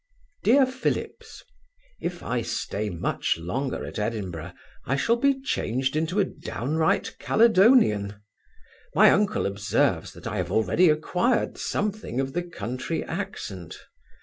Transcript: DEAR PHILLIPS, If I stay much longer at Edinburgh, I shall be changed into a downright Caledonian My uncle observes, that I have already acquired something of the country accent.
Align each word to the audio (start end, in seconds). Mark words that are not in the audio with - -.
DEAR 0.41 0.65
PHILLIPS, 0.65 1.43
If 2.01 2.23
I 2.23 2.41
stay 2.41 2.89
much 2.89 3.37
longer 3.37 3.85
at 3.85 3.99
Edinburgh, 3.99 4.53
I 4.83 4.95
shall 4.95 5.15
be 5.15 5.39
changed 5.39 5.95
into 5.95 6.19
a 6.19 6.23
downright 6.25 7.15
Caledonian 7.19 8.15
My 8.95 9.11
uncle 9.11 9.45
observes, 9.45 10.13
that 10.13 10.25
I 10.25 10.37
have 10.37 10.51
already 10.51 10.89
acquired 10.89 11.59
something 11.59 12.19
of 12.19 12.33
the 12.33 12.41
country 12.41 13.03
accent. 13.03 13.77